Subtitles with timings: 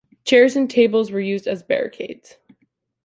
[0.25, 2.37] Chairs and tables were used as barricades.